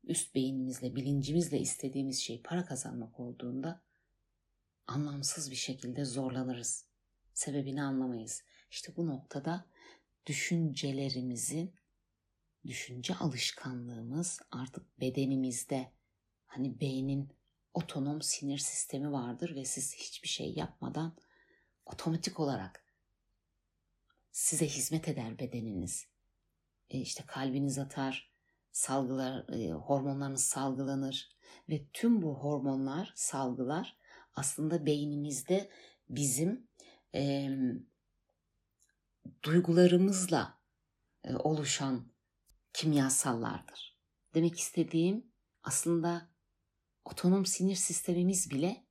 üst 0.04 0.35
beynimizle, 0.35 0.96
bilincimizle 0.96 1.58
istediğimiz 1.58 2.20
şey 2.20 2.42
para 2.42 2.64
kazanmak 2.64 3.20
olduğunda 3.20 3.82
anlamsız 4.87 5.50
bir 5.50 5.56
şekilde 5.56 6.04
zorlanırız. 6.04 6.87
Sebebini 7.35 7.82
anlamayız. 7.82 8.42
İşte 8.70 8.96
bu 8.96 9.06
noktada 9.06 9.66
düşüncelerimizin, 10.26 11.75
düşünce 12.66 13.14
alışkanlığımız 13.14 14.40
artık 14.50 15.00
bedenimizde 15.00 15.92
hani 16.46 16.80
beynin 16.80 17.32
otonom 17.75 18.23
sinir 18.23 18.58
sistemi 18.58 19.12
vardır 19.12 19.54
ve 19.54 19.64
siz 19.64 19.94
hiçbir 19.94 20.28
şey 20.28 20.54
yapmadan 20.54 21.16
otomatik 21.87 22.40
olarak 22.40 22.85
size 24.32 24.66
hizmet 24.66 25.08
eder 25.08 25.38
bedeniniz. 25.38 26.06
E 26.90 26.99
işte 26.99 27.25
kalbiniz 27.26 27.78
atar, 27.78 28.32
salgılar, 28.73 29.49
e, 29.49 29.73
hormonlarınız 29.73 30.44
salgılanır 30.44 31.37
ve 31.68 31.87
tüm 31.92 32.23
bu 32.23 32.35
hormonlar, 32.35 33.12
salgılar 33.14 33.96
aslında 34.35 34.87
beynimizde 34.87 35.70
bizim 36.08 36.68
e, 37.14 37.49
duygularımızla 39.43 40.59
e, 41.25 41.35
oluşan 41.35 42.12
kimyasallardır. 42.73 43.99
Demek 44.35 44.59
istediğim 44.59 45.26
aslında 45.62 46.31
otonom 47.05 47.47
sinir 47.47 47.76
sistemimiz 47.76 48.50
bile 48.50 48.87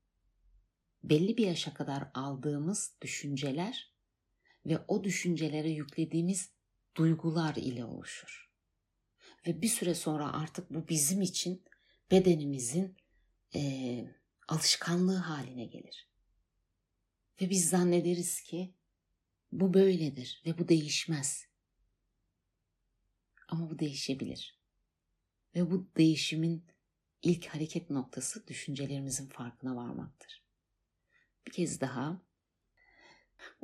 belli 1.04 1.38
bir 1.38 1.48
yaşa 1.48 1.74
kadar 1.74 2.12
aldığımız 2.14 2.96
düşünceler 3.02 3.94
ve 4.66 4.80
o 4.88 5.04
düşüncelere 5.04 5.70
yüklediğimiz 5.70 6.52
duygular 6.96 7.56
ile 7.56 7.86
oluşur. 7.86 8.52
Ve 9.48 9.62
bir 9.62 9.68
süre 9.68 9.96
sonra 9.96 10.34
artık 10.34 10.70
bu 10.70 10.88
bizim 10.88 11.22
için 11.22 11.64
bedenimizin 12.12 12.98
e, 13.56 13.62
alışkanlığı 14.48 15.18
haline 15.18 15.66
gelir. 15.66 16.08
Ve 17.42 17.50
biz 17.50 17.70
zannederiz 17.70 18.42
ki 18.42 18.74
bu 19.60 19.74
böyledir 19.74 20.42
ve 20.46 20.58
bu 20.58 20.68
değişmez. 20.68 21.48
Ama 23.48 23.70
bu 23.70 23.80
değişebilir. 23.80 24.60
Ve 25.56 25.72
bu 25.72 25.88
değişimin 25.98 26.66
ilk 27.22 27.46
hareket 27.46 27.90
noktası 27.90 28.48
düşüncelerimizin 28.48 29.30
farkına 29.30 29.76
varmaktır. 29.76 30.44
Bir 31.48 31.52
kez 31.52 31.82
daha 31.82 32.22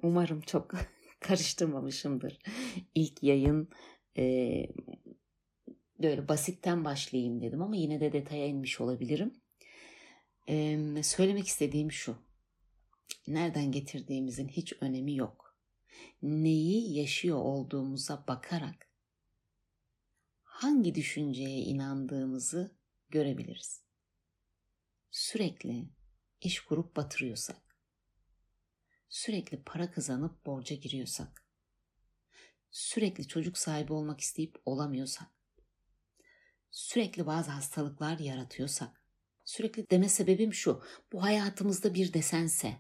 umarım 0.01 0.41
çok 0.41 0.73
karıştırmamışımdır. 1.19 2.39
İlk 2.95 3.23
yayın 3.23 3.69
e, 4.17 4.65
böyle 6.01 6.27
basitten 6.27 6.85
başlayayım 6.85 7.41
dedim 7.41 7.61
ama 7.61 7.75
yine 7.75 7.99
de 7.99 8.13
detaya 8.13 8.47
inmiş 8.47 8.81
olabilirim. 8.81 9.33
E, 10.49 11.03
söylemek 11.03 11.47
istediğim 11.47 11.91
şu. 11.91 12.15
Nereden 13.27 13.71
getirdiğimizin 13.71 14.47
hiç 14.47 14.73
önemi 14.81 15.15
yok. 15.15 15.50
Neyi 16.21 16.97
yaşıyor 16.97 17.37
olduğumuza 17.37 18.23
bakarak 18.27 18.91
hangi 20.61 20.95
düşünceye 20.95 21.59
inandığımızı 21.59 22.77
görebiliriz. 23.09 23.83
Sürekli 25.11 25.89
iş 26.41 26.59
kurup 26.59 26.95
batırıyorsak, 26.95 27.77
sürekli 29.09 29.63
para 29.63 29.91
kazanıp 29.91 30.45
borca 30.45 30.75
giriyorsak, 30.75 31.45
sürekli 32.71 33.27
çocuk 33.27 33.57
sahibi 33.57 33.93
olmak 33.93 34.19
isteyip 34.19 34.61
olamıyorsak, 34.65 35.27
sürekli 36.71 37.25
bazı 37.25 37.51
hastalıklar 37.51 38.19
yaratıyorsak, 38.19 39.01
sürekli 39.45 39.89
deme 39.89 40.09
sebebim 40.09 40.53
şu, 40.53 40.83
bu 41.11 41.23
hayatımızda 41.23 41.93
bir 41.93 42.13
desense 42.13 42.77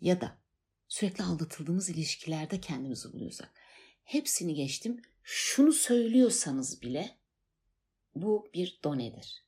ya 0.00 0.20
da 0.20 0.43
sürekli 0.88 1.24
aldatıldığımız 1.24 1.90
ilişkilerde 1.90 2.60
kendimizi 2.60 3.12
buluyorsak, 3.12 3.50
hepsini 4.04 4.54
geçtim, 4.54 5.02
şunu 5.22 5.72
söylüyorsanız 5.72 6.82
bile 6.82 7.18
bu 8.14 8.48
bir 8.54 8.80
donedir. 8.84 9.44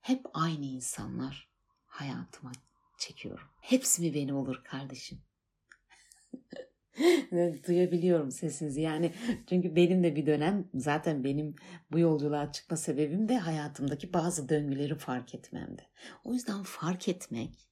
Hep 0.00 0.26
aynı 0.34 0.64
insanlar 0.64 1.48
hayatıma 1.86 2.52
çekiyorum. 2.98 3.48
Hepsi 3.60 4.02
mi 4.02 4.14
beni 4.14 4.32
olur 4.34 4.64
kardeşim? 4.64 5.22
Duyabiliyorum 7.66 8.30
sesinizi 8.30 8.80
yani 8.80 9.12
çünkü 9.48 9.76
benim 9.76 10.02
de 10.02 10.16
bir 10.16 10.26
dönem 10.26 10.68
zaten 10.74 11.24
benim 11.24 11.56
bu 11.92 11.98
yolculuğa 11.98 12.52
çıkma 12.52 12.76
sebebim 12.76 13.28
de 13.28 13.38
hayatımdaki 13.38 14.12
bazı 14.12 14.48
döngüleri 14.48 14.94
fark 14.94 15.34
etmemdi. 15.34 15.82
O 16.24 16.32
yüzden 16.32 16.62
fark 16.62 17.08
etmek 17.08 17.68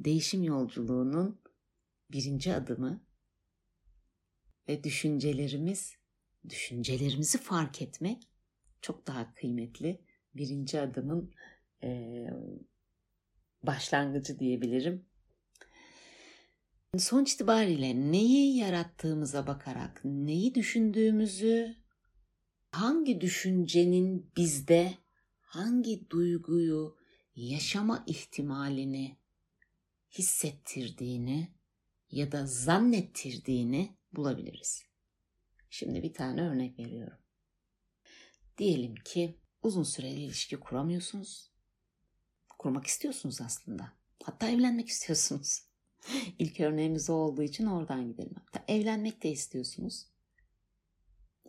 değişim 0.00 0.42
yolculuğunun 0.42 1.40
birinci 2.12 2.54
adımı 2.54 3.04
ve 4.68 4.84
düşüncelerimiz, 4.84 5.96
düşüncelerimizi 6.48 7.38
fark 7.38 7.82
etmek 7.82 8.28
çok 8.82 9.06
daha 9.06 9.34
kıymetli. 9.34 10.00
Birinci 10.34 10.80
adımın 10.80 11.34
e, 11.82 12.26
başlangıcı 13.62 14.38
diyebilirim. 14.38 15.06
Sonuç 16.98 17.32
itibariyle 17.32 18.12
neyi 18.12 18.56
yarattığımıza 18.56 19.46
bakarak, 19.46 20.00
neyi 20.04 20.54
düşündüğümüzü, 20.54 21.76
hangi 22.70 23.20
düşüncenin 23.20 24.30
bizde 24.36 24.94
hangi 25.40 26.10
duyguyu 26.10 26.96
yaşama 27.36 28.04
ihtimalini 28.06 29.16
hissettirdiğini 30.10 31.52
ya 32.10 32.32
da 32.32 32.46
zannettirdiğini 32.46 33.96
bulabiliriz. 34.12 34.82
Şimdi 35.70 36.02
bir 36.02 36.12
tane 36.12 36.42
örnek 36.42 36.78
veriyorum. 36.78 37.18
Diyelim 38.58 38.94
ki 38.94 39.38
uzun 39.62 39.82
süreli 39.82 40.20
ilişki 40.20 40.60
kuramıyorsunuz. 40.60 41.50
Kurmak 42.58 42.86
istiyorsunuz 42.86 43.40
aslında. 43.40 43.92
Hatta 44.22 44.48
evlenmek 44.48 44.88
istiyorsunuz. 44.94 45.62
İlk 46.38 46.60
örneğimiz 46.60 47.10
o 47.10 47.14
olduğu 47.14 47.42
için 47.42 47.66
oradan 47.66 48.08
gidelim. 48.08 48.34
Hatta 48.44 48.72
evlenmek 48.72 49.22
de 49.22 49.30
istiyorsunuz. 49.30 50.06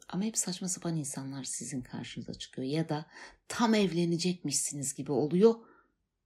Ama 0.08 0.24
hep 0.24 0.38
saçma 0.38 0.68
sapan 0.68 0.98
insanlar 0.98 1.44
sizin 1.44 1.82
karşınıza 1.82 2.34
çıkıyor. 2.34 2.68
Ya 2.68 2.90
da 2.90 3.06
tam 3.48 3.74
evlenecekmişsiniz 3.74 4.94
gibi 4.96 5.12
oluyor, 5.12 5.56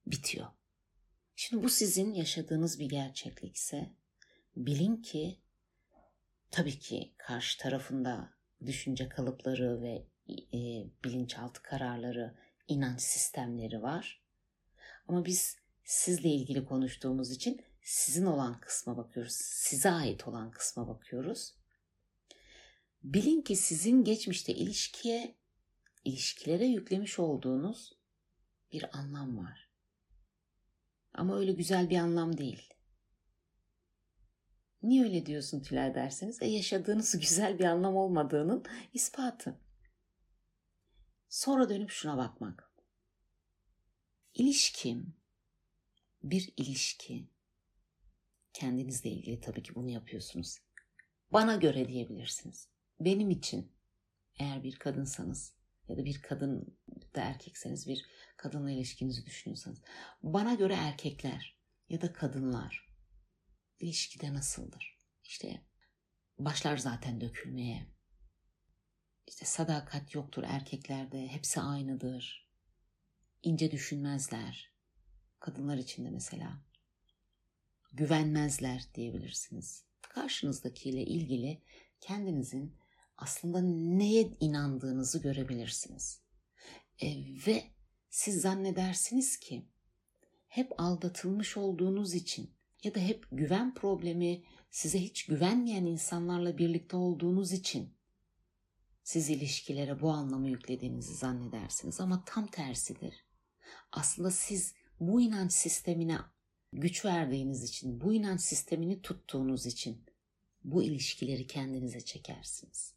bitiyor. 0.08 0.48
Şimdi 1.36 1.64
bu 1.64 1.70
sizin 1.70 2.14
yaşadığınız 2.14 2.80
bir 2.80 2.90
gerçeklikse 2.90 3.92
bilin 4.56 4.96
ki 4.96 5.40
tabii 6.52 6.80
ki 6.80 7.14
karşı 7.18 7.60
tarafında 7.60 8.34
düşünce 8.66 9.10
kalıpları 9.10 9.82
ve 9.82 10.08
e, 10.30 10.88
bilinçaltı 11.04 11.62
kararları, 11.62 12.36
inanç 12.68 13.02
sistemleri 13.02 13.82
var. 13.82 14.24
Ama 15.08 15.26
biz 15.26 15.58
sizle 15.84 16.30
ilgili 16.30 16.66
konuştuğumuz 16.66 17.32
için 17.32 17.62
sizin 17.82 18.26
olan 18.26 18.60
kısma 18.60 18.98
bakıyoruz. 18.98 19.34
Size 19.42 19.92
ait 19.92 20.28
olan 20.28 20.52
kısma 20.52 20.88
bakıyoruz. 20.88 21.54
Bilin 23.04 23.42
ki 23.42 23.56
sizin 23.56 24.04
geçmişte 24.04 24.54
ilişkiye, 24.54 25.36
ilişkilere 26.06 26.66
yüklemiş 26.66 27.20
olduğunuz 27.20 27.94
bir 28.72 28.98
anlam 28.98 29.38
var. 29.38 29.63
Ama 31.14 31.38
öyle 31.38 31.52
güzel 31.52 31.90
bir 31.90 31.98
anlam 31.98 32.38
değil. 32.38 32.74
Niye 34.84 35.04
öyle 35.04 35.26
diyorsun 35.26 35.62
Tülay 35.62 35.96
derseniz? 35.96 36.42
E 36.42 36.46
yaşadığınız 36.46 37.12
güzel 37.20 37.60
bir 37.60 37.64
anlam 37.64 37.96
olmadığının 37.96 38.66
ispatı. 38.94 39.60
Sonra 41.30 41.70
dönüp 41.70 41.90
şuna 41.90 42.18
bakmak. 42.18 42.72
İlişkim 44.34 45.16
bir 46.24 46.54
ilişki. 46.58 47.28
Kendinizle 48.54 49.10
ilgili 49.10 49.40
tabii 49.40 49.64
ki 49.64 49.76
bunu 49.76 49.90
yapıyorsunuz. 49.90 50.58
Bana 51.32 51.56
göre 51.56 51.88
diyebilirsiniz. 51.88 52.68
Benim 53.00 53.30
için 53.30 53.72
eğer 54.40 54.64
bir 54.64 54.76
kadınsanız 54.76 55.54
ya 55.88 55.98
da 55.98 56.06
bir 56.06 56.22
kadın 56.22 56.78
da 57.16 57.22
erkekseniz 57.22 57.88
bir 57.88 58.06
kadınla 58.38 58.72
ilişkinizi 58.72 59.26
düşünüyorsanız 59.26 59.82
bana 60.24 60.54
göre 60.54 60.74
erkekler 60.74 61.58
ya 61.90 62.02
da 62.02 62.14
kadınlar 62.14 62.90
ilişkide 63.80 64.34
nasıldır? 64.34 65.00
İşte 65.24 65.62
başlar 66.40 66.78
zaten 66.78 67.22
dökülmeye. 67.22 67.88
İşte 69.28 69.46
sadakat 69.46 70.16
yoktur 70.16 70.44
erkeklerde. 70.48 71.28
Hepsi 71.28 71.62
aynıdır. 71.62 72.50
İnce 73.44 73.72
düşünmezler. 73.72 74.74
Kadınlar 75.40 75.78
için 75.78 76.06
de 76.06 76.10
mesela. 76.10 76.62
Güvenmezler 77.92 78.84
diyebilirsiniz. 78.96 79.86
Karşınızdakiyle 80.02 81.02
ilgili 81.02 81.64
kendinizin 82.00 82.78
aslında 83.18 83.62
neye 83.98 84.22
inandığınızı 84.40 85.22
görebilirsiniz. 85.22 86.22
E, 87.02 87.08
ve 87.48 87.64
siz 88.14 88.42
zannedersiniz 88.42 89.38
ki 89.38 89.66
hep 90.48 90.72
aldatılmış 90.78 91.58
olduğunuz 91.58 92.14
için 92.14 92.54
ya 92.84 92.96
da 92.96 93.00
hep 93.00 93.28
güven 93.32 93.74
problemi 93.74 94.44
size 94.72 95.00
hiç 95.00 95.26
güvenmeyen 95.26 95.86
insanlarla 95.86 96.58
birlikte 96.58 96.98
olduğunuz 96.98 97.52
için 97.52 97.94
siz 99.04 99.30
ilişkilere 99.30 100.02
bu 100.02 100.12
anlamı 100.12 100.50
yüklediğinizi 100.50 101.14
zannedersiniz 101.14 102.02
ama 102.02 102.24
tam 102.26 102.48
tersidir. 102.48 103.26
Aslında 103.92 104.32
siz 104.32 104.74
bu 105.00 105.22
inanç 105.22 105.54
sistemine 105.54 106.18
güç 106.74 107.06
verdiğiniz 107.06 107.64
için, 107.64 108.02
bu 108.02 108.14
inanç 108.14 108.42
sistemini 108.42 109.02
tuttuğunuz 109.02 109.66
için 109.66 110.06
bu 110.64 110.84
ilişkileri 110.84 111.48
kendinize 111.48 112.02
çekersiniz. 112.02 112.94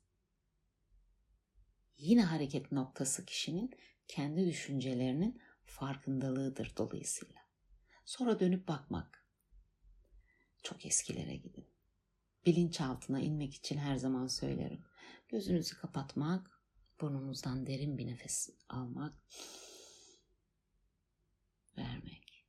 Yine 1.98 2.22
hareket 2.22 2.72
noktası 2.72 3.24
kişinin 3.24 3.70
kendi 4.08 4.46
düşüncelerinin 4.46 5.40
farkındalığıdır 5.64 6.72
dolayısıyla. 6.76 7.40
Sonra 8.04 8.40
dönüp 8.40 8.68
bakmak. 8.68 9.26
Çok 10.62 10.86
eskilere 10.86 11.36
gidin. 11.36 11.66
Bilinçaltına 12.46 13.20
inmek 13.20 13.54
için 13.54 13.78
her 13.78 13.96
zaman 13.96 14.26
söylerim. 14.26 14.84
Gözünüzü 15.28 15.76
kapatmak, 15.78 16.62
burnunuzdan 17.00 17.66
derin 17.66 17.98
bir 17.98 18.06
nefes 18.06 18.50
almak, 18.68 19.22
vermek. 21.78 22.46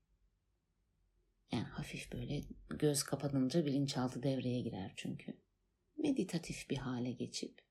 Yani 1.52 1.64
hafif 1.64 2.12
böyle 2.12 2.44
göz 2.70 3.04
kapanınca 3.04 3.66
bilinçaltı 3.66 4.24
devreye 4.24 4.62
girer 4.62 4.94
çünkü. 4.96 5.38
Meditatif 5.98 6.70
bir 6.70 6.78
hale 6.78 7.12
geçip 7.12 7.62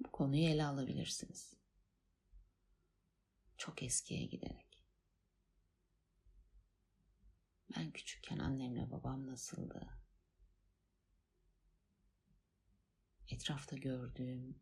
bu 0.00 0.10
konuyu 0.12 0.44
ele 0.44 0.64
alabilirsiniz. 0.64 1.59
Çok 3.60 3.82
eskiye 3.82 4.26
giderek. 4.26 4.84
Ben 7.76 7.90
küçükken 7.90 8.38
annemle 8.38 8.90
babam 8.90 9.26
nasıldı? 9.26 9.98
Etrafta 13.28 13.76
gördüğüm 13.76 14.60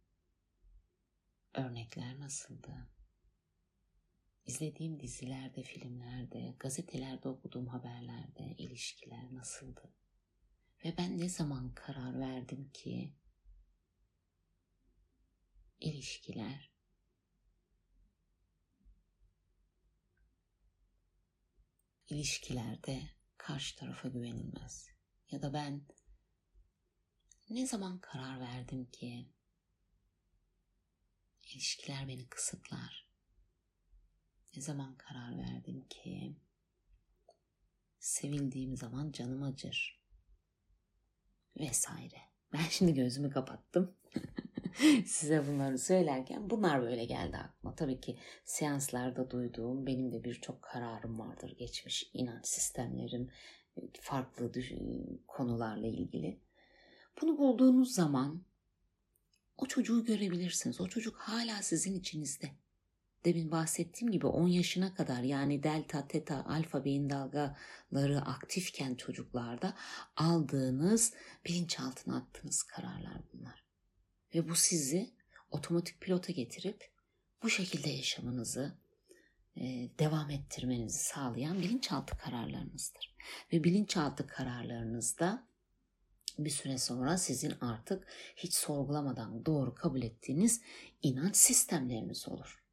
örnekler 1.54 2.20
nasıldı? 2.20 2.90
İzlediğim 4.46 5.00
dizilerde, 5.00 5.62
filmlerde, 5.62 6.56
gazetelerde 6.58 7.28
okuduğum 7.28 7.66
haberlerde 7.66 8.54
ilişkiler 8.58 9.34
nasıldı? 9.34 9.94
Ve 10.84 10.94
ben 10.98 11.18
ne 11.18 11.28
zaman 11.28 11.74
karar 11.74 12.20
verdim 12.20 12.70
ki 12.72 13.14
ilişkiler 15.80 16.77
ilişkilerde 22.08 23.10
karşı 23.36 23.76
tarafa 23.76 24.08
güvenilmez. 24.08 24.88
Ya 25.30 25.42
da 25.42 25.52
ben 25.52 25.86
ne 27.50 27.66
zaman 27.66 27.98
karar 27.98 28.40
verdim 28.40 28.90
ki 28.90 29.32
ilişkiler 31.42 32.08
beni 32.08 32.28
kısıtlar? 32.28 33.08
Ne 34.56 34.62
zaman 34.62 34.96
karar 34.96 35.38
verdim 35.38 35.88
ki 35.88 36.36
sevildiğim 37.98 38.76
zaman 38.76 39.12
canım 39.12 39.42
acır? 39.42 40.02
Vesaire. 41.56 42.20
Ben 42.52 42.64
şimdi 42.70 42.94
gözümü 42.94 43.30
kapattım. 43.30 43.96
Size 45.06 45.46
bunları 45.46 45.78
söylerken 45.78 46.50
bunlar 46.50 46.82
böyle 46.82 47.04
geldi 47.04 47.36
aklıma. 47.36 47.74
Tabii 47.74 48.00
ki 48.00 48.18
seanslarda 48.44 49.30
duyduğum 49.30 49.86
benim 49.86 50.12
de 50.12 50.24
birçok 50.24 50.62
kararım 50.62 51.18
vardır. 51.18 51.54
Geçmiş 51.58 52.10
inanç 52.12 52.46
sistemlerim, 52.46 53.30
farklı 54.00 54.52
konularla 55.26 55.86
ilgili. 55.86 56.40
Bunu 57.22 57.38
bulduğunuz 57.38 57.94
zaman 57.94 58.44
o 59.56 59.66
çocuğu 59.66 60.04
görebilirsiniz. 60.04 60.80
O 60.80 60.88
çocuk 60.88 61.16
hala 61.16 61.62
sizin 61.62 61.94
içinizde. 61.94 62.50
Demin 63.24 63.50
bahsettiğim 63.50 64.12
gibi 64.12 64.26
10 64.26 64.48
yaşına 64.48 64.94
kadar 64.94 65.22
yani 65.22 65.62
delta, 65.62 66.08
teta, 66.08 66.44
alfa 66.44 66.84
beyin 66.84 67.10
dalgaları 67.10 68.20
aktifken 68.20 68.94
çocuklarda 68.94 69.74
aldığınız 70.16 71.14
bilinçaltına 71.46 72.16
attığınız 72.16 72.62
kararlar 72.62 73.22
bunlar. 73.32 73.67
Ve 74.34 74.48
bu 74.48 74.54
sizi 74.54 75.10
otomatik 75.50 76.00
pilota 76.00 76.32
getirip 76.32 76.90
bu 77.42 77.50
şekilde 77.50 77.90
yaşamınızı 77.90 78.78
e, 79.56 79.62
devam 79.98 80.30
ettirmenizi 80.30 80.98
sağlayan 80.98 81.62
bilinçaltı 81.62 82.18
kararlarınızdır. 82.18 83.16
Ve 83.52 83.64
bilinçaltı 83.64 84.26
kararlarınızda 84.26 85.48
bir 86.38 86.50
süre 86.50 86.78
sonra 86.78 87.18
sizin 87.18 87.54
artık 87.60 88.06
hiç 88.36 88.54
sorgulamadan 88.54 89.46
doğru 89.46 89.74
kabul 89.74 90.02
ettiğiniz 90.02 90.62
inanç 91.02 91.36
sistemleriniz 91.36 92.28
olur. 92.28 92.64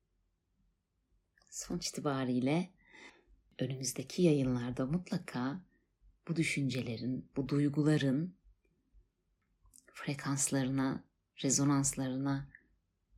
Sonuç 1.49 1.87
itibariyle 1.87 2.69
önümüzdeki 3.59 4.21
yayınlarda 4.21 4.85
mutlaka 4.85 5.61
bu 6.27 6.35
düşüncelerin, 6.35 7.31
bu 7.35 7.49
duyguların 7.49 8.35
frekanslarına, 9.93 11.03
rezonanslarına 11.43 12.49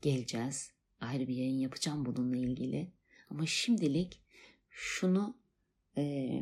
geleceğiz. 0.01 0.71
Ayrı 0.99 1.27
bir 1.27 1.36
yayın 1.36 1.60
yapacağım 1.60 2.06
bununla 2.06 2.38
ilgili. 2.38 2.91
Ama 3.30 3.45
şimdilik 3.45 4.21
şunu 4.69 5.38
e, 5.97 6.41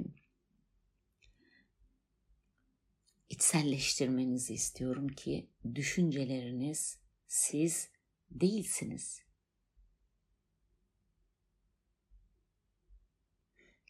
içselleştirmenizi 3.29 4.53
istiyorum 4.53 5.07
ki 5.07 5.49
düşünceleriniz 5.75 6.99
siz 7.27 7.89
değilsiniz. 8.31 9.21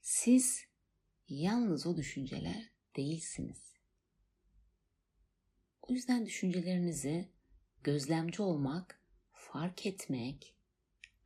Siz 0.02 0.66
yalnız 1.30 1.88
o 1.88 1.98
düşünceler 1.98 2.70
değilsiniz. 2.96 3.74
O 5.82 5.94
yüzden 5.94 6.26
düşüncelerinizi 6.26 7.35
gözlemci 7.86 8.42
olmak, 8.42 9.00
fark 9.32 9.86
etmek, 9.86 10.56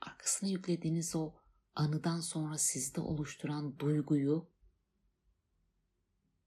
arkasına 0.02 0.50
yüklediğiniz 0.50 1.16
o 1.16 1.34
anıdan 1.76 2.20
sonra 2.20 2.58
sizde 2.58 3.02
oluşturan 3.02 3.80
duyguyu 3.80 4.50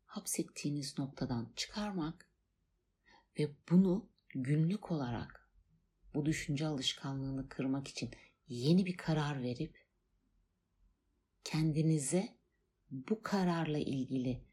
hapsettiğiniz 0.07 0.99
noktadan 0.99 1.53
çıkarmak 1.57 2.31
ve 3.39 3.51
bunu 3.71 4.09
günlük 4.35 4.93
olarak 4.93 5.51
bu 6.15 6.27
düşünce 6.27 6.67
alışkanlığını 6.67 7.49
kırmak 7.49 7.89
için 7.89 8.11
yeni 8.49 8.87
bir 8.87 8.97
karar 8.97 9.43
verip 9.43 9.87
kendinize 11.45 12.37
bu 12.91 13.23
kararla 13.23 13.79
ilgili 13.79 14.45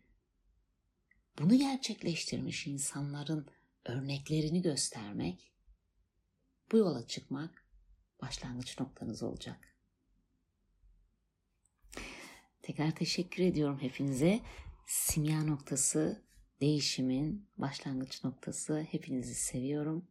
bunu 1.40 1.58
gerçekleştirmiş 1.58 2.68
insanların 2.68 3.59
örneklerini 3.90 4.62
göstermek, 4.62 5.54
bu 6.72 6.78
yola 6.78 7.08
çıkmak 7.08 7.66
başlangıç 8.22 8.80
noktanız 8.80 9.24
olacak. 9.24 9.76
Tekrar 12.62 12.92
teşekkür 12.92 13.44
ediyorum 13.44 13.80
hepinize. 13.82 14.40
Simya 14.88 15.44
noktası 15.44 16.24
değişimin 16.62 17.48
başlangıç 17.58 18.24
noktası. 18.24 18.88
Hepinizi 18.92 19.36
seviyorum. 19.36 20.08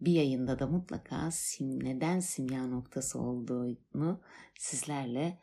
Bir 0.00 0.12
yayında 0.12 0.58
da 0.58 0.66
mutlaka 0.66 1.30
sim, 1.30 1.84
neden 1.84 2.20
simya 2.20 2.66
noktası 2.66 3.18
olduğunu 3.18 4.20
sizlerle 4.58 5.38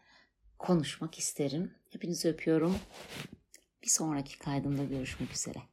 konuşmak 0.60 1.20
isterim. 1.20 1.76
Hepinizi 1.90 2.30
öpüyorum. 2.30 2.76
Bir 3.84 3.90
sonraki 3.90 4.40
kaydımda 4.40 4.84
görüşmek 4.84 5.34
üzere. 5.34 5.73